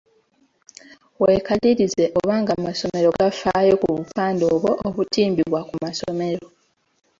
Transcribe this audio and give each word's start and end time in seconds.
Weekalirize 1.21 2.03
oba 2.17 2.33
ng’amasomero 2.41 3.09
gafaayo 3.19 3.73
ku 3.81 3.87
bupande 3.95 4.43
obwo 4.53 4.71
obutimbibwa 4.87 5.59
ku 5.69 5.75
masomero. 5.83 6.45